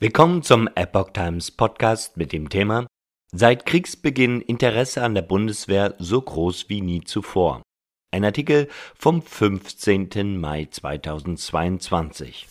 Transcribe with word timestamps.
Willkommen 0.00 0.42
zum 0.42 0.68
Epoch 0.74 1.10
Times 1.10 1.52
Podcast 1.52 2.16
mit 2.16 2.32
dem 2.32 2.48
Thema 2.48 2.88
Seit 3.30 3.64
Kriegsbeginn 3.64 4.40
Interesse 4.40 5.04
an 5.04 5.14
der 5.14 5.22
Bundeswehr 5.22 5.94
so 6.00 6.20
groß 6.20 6.68
wie 6.68 6.80
nie 6.80 7.02
zuvor. 7.02 7.62
Ein 8.10 8.24
Artikel 8.24 8.66
vom 8.98 9.22
15. 9.22 10.36
Mai 10.36 10.66
2022. 10.68 12.48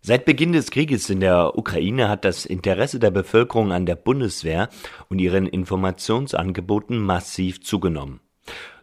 Seit 0.00 0.24
Beginn 0.24 0.54
des 0.54 0.70
Krieges 0.70 1.10
in 1.10 1.20
der 1.20 1.58
Ukraine 1.58 2.08
hat 2.08 2.24
das 2.24 2.46
Interesse 2.46 2.98
der 2.98 3.10
Bevölkerung 3.10 3.70
an 3.70 3.84
der 3.84 3.96
Bundeswehr 3.96 4.70
und 5.10 5.18
ihren 5.18 5.46
Informationsangeboten 5.46 6.98
massiv 6.98 7.62
zugenommen. 7.62 8.20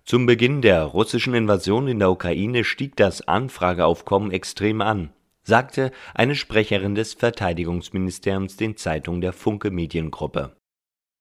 Zum 0.06 0.28
Beginn 0.28 0.62
der 0.62 0.84
russischen 0.84 1.34
Invasion 1.34 1.88
in 1.88 1.98
der 1.98 2.12
Ukraine 2.12 2.64
stieg 2.64 2.96
das 2.96 3.28
Anfrageaufkommen 3.28 4.32
extrem 4.32 4.82
an 4.82 5.10
sagte 5.44 5.92
eine 6.14 6.36
Sprecherin 6.36 6.96
des 6.96 7.14
Verteidigungsministeriums 7.14 8.58
den 8.58 8.78
Zeitungen 8.78 9.22
der 9.22 9.34
Funke 9.34 9.72
Mediengruppe. 9.72 10.56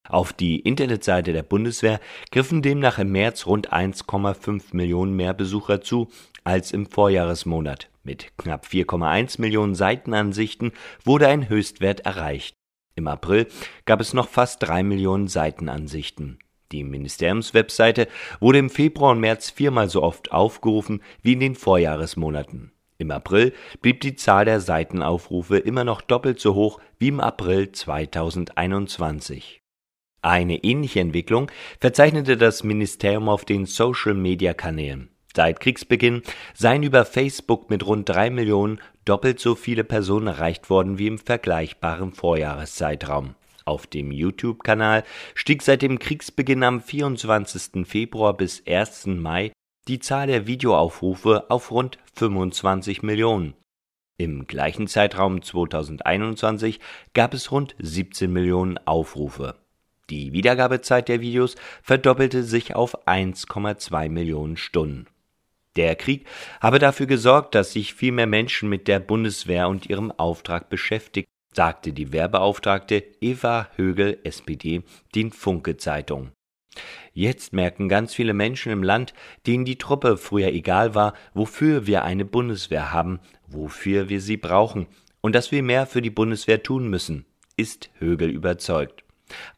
Auf 0.08 0.32
die 0.32 0.58
Internetseite 0.60 1.32
der 1.32 1.44
Bundeswehr 1.44 2.00
griffen 2.32 2.62
demnach 2.62 2.98
im 2.98 3.12
März 3.12 3.46
rund 3.46 3.72
1,5 3.72 4.74
Millionen 4.74 5.14
mehr 5.14 5.32
Besucher 5.32 5.80
zu 5.80 6.08
als 6.44 6.72
im 6.72 6.86
Vorjahresmonat. 6.86 7.88
Mit 8.02 8.36
knapp 8.36 8.66
4,1 8.66 9.40
Millionen 9.40 9.76
Seitenansichten 9.76 10.72
wurde 11.04 11.28
ein 11.28 11.48
Höchstwert 11.48 12.00
erreicht. 12.00 12.56
Im 12.96 13.06
April 13.06 13.46
gab 13.84 14.00
es 14.00 14.12
noch 14.12 14.28
fast 14.28 14.62
3 14.64 14.82
Millionen 14.82 15.28
Seitenansichten. 15.28 16.38
Die 16.72 16.84
Ministeriumswebseite 16.84 18.08
wurde 18.40 18.58
im 18.58 18.70
Februar 18.70 19.12
und 19.12 19.20
März 19.20 19.50
viermal 19.50 19.88
so 19.88 20.02
oft 20.02 20.32
aufgerufen 20.32 21.02
wie 21.22 21.34
in 21.34 21.40
den 21.40 21.54
Vorjahresmonaten. 21.54 22.72
Im 23.02 23.10
April 23.10 23.52
blieb 23.80 24.00
die 24.00 24.14
Zahl 24.14 24.44
der 24.44 24.60
Seitenaufrufe 24.60 25.58
immer 25.58 25.82
noch 25.82 26.02
doppelt 26.02 26.38
so 26.38 26.54
hoch 26.54 26.80
wie 26.98 27.08
im 27.08 27.18
April 27.18 27.72
2021. 27.72 29.60
Eine 30.22 30.62
ähnliche 30.62 31.00
Entwicklung 31.00 31.50
verzeichnete 31.80 32.36
das 32.36 32.62
Ministerium 32.62 33.28
auf 33.28 33.44
den 33.44 33.66
Social-Media-Kanälen. 33.66 35.08
Seit 35.34 35.58
Kriegsbeginn 35.58 36.22
seien 36.54 36.84
über 36.84 37.04
Facebook 37.04 37.70
mit 37.70 37.84
rund 37.84 38.08
drei 38.08 38.30
Millionen 38.30 38.80
doppelt 39.04 39.40
so 39.40 39.56
viele 39.56 39.82
Personen 39.82 40.28
erreicht 40.28 40.70
worden 40.70 40.96
wie 40.98 41.08
im 41.08 41.18
vergleichbaren 41.18 42.12
Vorjahreszeitraum. 42.12 43.34
Auf 43.64 43.88
dem 43.88 44.12
YouTube-Kanal 44.12 45.02
stieg 45.34 45.62
seit 45.62 45.82
dem 45.82 45.98
Kriegsbeginn 45.98 46.62
am 46.62 46.80
24. 46.80 47.84
Februar 47.84 48.36
bis 48.36 48.62
1. 48.64 49.06
Mai 49.06 49.50
die 49.88 49.98
Zahl 49.98 50.28
der 50.28 50.46
Videoaufrufe 50.46 51.50
auf 51.50 51.70
rund 51.70 51.98
25 52.14 53.02
Millionen. 53.02 53.54
Im 54.16 54.46
gleichen 54.46 54.86
Zeitraum 54.86 55.42
2021 55.42 56.78
gab 57.14 57.34
es 57.34 57.50
rund 57.50 57.74
17 57.80 58.32
Millionen 58.32 58.78
Aufrufe. 58.86 59.56
Die 60.10 60.32
Wiedergabezeit 60.32 61.08
der 61.08 61.20
Videos 61.20 61.56
verdoppelte 61.82 62.44
sich 62.44 62.74
auf 62.74 63.06
1,2 63.06 64.08
Millionen 64.08 64.56
Stunden. 64.56 65.06
Der 65.76 65.96
Krieg 65.96 66.26
habe 66.60 66.78
dafür 66.78 67.06
gesorgt, 67.06 67.54
dass 67.54 67.72
sich 67.72 67.94
viel 67.94 68.12
mehr 68.12 68.26
Menschen 68.26 68.68
mit 68.68 68.88
der 68.88 69.00
Bundeswehr 69.00 69.68
und 69.68 69.88
ihrem 69.88 70.12
Auftrag 70.12 70.68
beschäftigt, 70.68 71.28
sagte 71.54 71.92
die 71.92 72.12
Werbeauftragte 72.12 73.02
Eva 73.20 73.68
Högel, 73.76 74.18
SPD, 74.22 74.82
den 75.14 75.32
Funke 75.32 75.78
Zeitung. 75.78 76.30
Jetzt 77.12 77.52
merken 77.52 77.88
ganz 77.88 78.14
viele 78.14 78.32
Menschen 78.32 78.72
im 78.72 78.82
Land, 78.82 79.12
denen 79.46 79.64
die 79.64 79.76
Truppe 79.76 80.16
früher 80.16 80.48
egal 80.48 80.94
war, 80.94 81.14
wofür 81.34 81.86
wir 81.86 82.04
eine 82.04 82.24
Bundeswehr 82.24 82.92
haben, 82.92 83.20
wofür 83.46 84.08
wir 84.08 84.20
sie 84.20 84.36
brauchen 84.38 84.86
und 85.20 85.34
dass 85.34 85.52
wir 85.52 85.62
mehr 85.62 85.86
für 85.86 86.02
die 86.02 86.10
Bundeswehr 86.10 86.62
tun 86.62 86.88
müssen, 86.88 87.26
ist 87.56 87.90
Högel 87.98 88.30
überzeugt. 88.30 89.04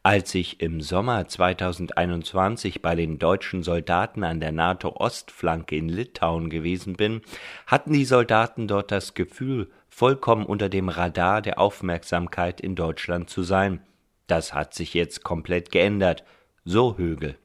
Als 0.03 0.35
ich 0.35 0.61
im 0.61 0.81
Sommer 0.81 1.27
2021 1.27 2.83
bei 2.83 2.95
den 2.95 3.19
deutschen 3.19 3.63
Soldaten 3.63 4.23
an 4.23 4.39
der 4.39 4.53
NATO-Ostflanke 4.53 5.77
in 5.77 5.89
Litauen 5.89 6.49
gewesen 6.49 6.95
bin, 6.95 7.23
hatten 7.67 7.93
die 7.93 8.05
Soldaten 8.05 8.69
dort 8.69 8.93
das 8.93 9.15
Gefühl, 9.15 9.71
vollkommen 9.89 10.47
unter 10.47 10.69
dem 10.69 10.89
Radar 10.89 11.43
der 11.43 11.59
Aufmerksamkeit 11.59 12.61
in 12.61 12.77
Deutschland 12.77 13.31
zu 13.31 13.43
sein. 13.43 13.81
Das 14.27 14.55
hat 14.55 14.75
sich 14.75 14.95
jetzt 14.95 15.25
komplett 15.25 15.71
geändert, 15.71 16.25
so 16.65 16.97
Högel. 16.97 17.37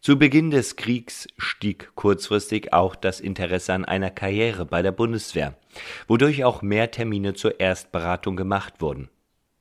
Zu 0.00 0.18
Beginn 0.18 0.50
des 0.50 0.76
Kriegs 0.76 1.26
stieg 1.36 1.90
kurzfristig 1.96 2.72
auch 2.72 2.94
das 2.94 3.20
Interesse 3.20 3.74
an 3.74 3.84
einer 3.84 4.10
Karriere 4.10 4.64
bei 4.64 4.80
der 4.80 4.92
Bundeswehr, 4.92 5.58
wodurch 6.06 6.44
auch 6.44 6.62
mehr 6.62 6.90
Termine 6.90 7.34
zur 7.34 7.58
Erstberatung 7.58 8.36
gemacht 8.36 8.80
wurden. 8.80 9.10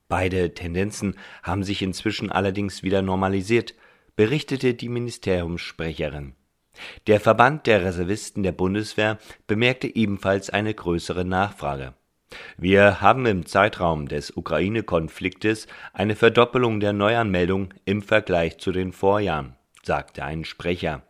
Beide 0.07 0.53
Tendenzen 0.53 1.15
haben 1.43 1.63
sich 1.63 1.81
inzwischen 1.81 2.31
allerdings 2.31 2.83
wieder 2.83 3.01
normalisiert, 3.01 3.73
berichtete 4.15 4.73
die 4.75 4.89
Ministeriumssprecherin. 4.89 6.33
Der 7.07 7.19
Verband 7.19 7.65
der 7.65 7.83
Reservisten 7.83 8.43
der 8.43 8.51
Bundeswehr 8.51 9.17
bemerkte 9.47 9.93
ebenfalls 9.93 10.49
eine 10.51 10.73
größere 10.73 11.25
Nachfrage. 11.25 11.95
Wir 12.57 13.01
haben 13.01 13.25
im 13.25 13.45
Zeitraum 13.45 14.07
des 14.07 14.35
Ukraine-Konfliktes 14.35 15.67
eine 15.93 16.15
Verdoppelung 16.15 16.79
der 16.79 16.93
Neuanmeldung 16.93 17.73
im 17.85 18.01
Vergleich 18.01 18.57
zu 18.57 18.71
den 18.71 18.91
Vorjahren 18.91 19.57
sagte 19.87 20.23
ein 20.23 20.45
Sprecher. 20.45 21.01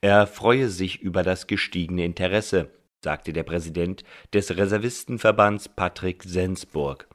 Er 0.00 0.28
freue 0.28 0.68
sich 0.68 1.00
über 1.00 1.24
das 1.24 1.48
gestiegene 1.48 2.04
Interesse, 2.04 2.70
sagte 3.02 3.32
der 3.32 3.42
Präsident 3.42 4.04
des 4.32 4.56
Reservistenverbands 4.56 5.68
Patrick 5.68 6.22
Sensburg. 6.22 7.08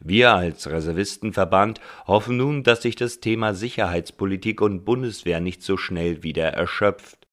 Wir 0.00 0.34
als 0.34 0.70
Reservistenverband 0.70 1.80
hoffen 2.06 2.36
nun, 2.36 2.62
dass 2.62 2.82
sich 2.82 2.94
das 2.94 3.20
Thema 3.20 3.54
Sicherheitspolitik 3.54 4.60
und 4.60 4.84
Bundeswehr 4.84 5.40
nicht 5.40 5.62
so 5.62 5.76
schnell 5.76 6.22
wieder 6.22 6.48
erschöpft. 6.48 7.26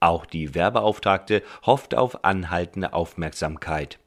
Auch 0.00 0.26
die 0.26 0.54
Werbeauftragte 0.54 1.42
hofft 1.64 1.94
auf 1.94 2.24
anhaltende 2.24 2.92
Aufmerksamkeit. 2.92 3.98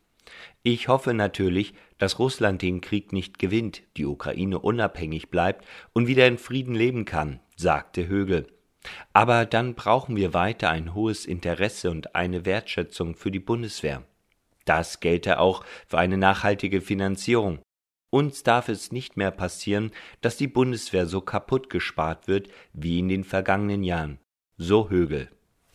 Ich 0.63 0.87
hoffe 0.87 1.13
natürlich, 1.13 1.73
dass 1.97 2.19
Russland 2.19 2.61
den 2.61 2.81
Krieg 2.81 3.13
nicht 3.13 3.39
gewinnt, 3.39 3.83
die 3.97 4.05
Ukraine 4.05 4.59
unabhängig 4.59 5.29
bleibt 5.29 5.65
und 5.93 6.07
wieder 6.07 6.27
in 6.27 6.37
Frieden 6.37 6.75
leben 6.75 7.05
kann, 7.05 7.39
sagte 7.55 8.07
Högel. 8.07 8.47
Aber 9.13 9.45
dann 9.45 9.75
brauchen 9.75 10.15
wir 10.15 10.33
weiter 10.33 10.69
ein 10.69 10.93
hohes 10.93 11.25
Interesse 11.25 11.89
und 11.89 12.15
eine 12.15 12.45
Wertschätzung 12.45 13.15
für 13.15 13.31
die 13.31 13.39
Bundeswehr. 13.39 14.03
Das 14.65 14.99
gelte 14.99 15.39
auch 15.39 15.63
für 15.87 15.97
eine 15.97 16.17
nachhaltige 16.17 16.81
Finanzierung. 16.81 17.59
Uns 18.09 18.43
darf 18.43 18.69
es 18.69 18.91
nicht 18.91 19.17
mehr 19.17 19.31
passieren, 19.31 19.91
dass 20.21 20.37
die 20.37 20.47
Bundeswehr 20.47 21.05
so 21.05 21.21
kaputt 21.21 21.69
gespart 21.69 22.27
wird 22.27 22.49
wie 22.73 22.99
in 22.99 23.09
den 23.09 23.23
vergangenen 23.23 23.83
Jahren. 23.83 24.19
So 24.57 24.89
Högel. 24.89 25.29